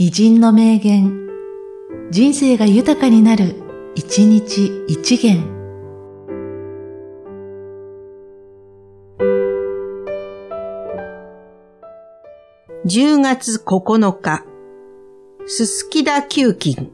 [0.00, 1.26] 偉人の名言、
[2.12, 3.56] 人生が豊かになる、
[3.96, 5.42] 一日一元。
[12.86, 14.44] 10月9日、
[15.46, 16.92] すすきだ球菌。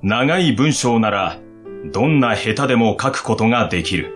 [0.00, 1.38] 長い文章なら、
[1.92, 4.14] どんな下手でも書くことができる。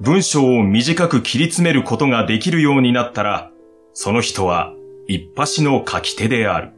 [0.00, 3.50] 文章を短く切り詰めることができるようになったら、
[3.94, 4.76] その人は
[5.12, 6.70] 一発の書き手である。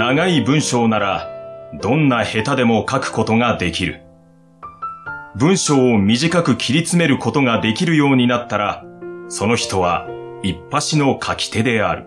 [0.00, 1.28] 長い文章なら、
[1.74, 4.00] どんな下手でも書くことができる。
[5.36, 8.82] 文章を短く切り詰めることができるようになったら、
[9.28, 10.08] その人は
[10.42, 12.06] 一発の書き手である。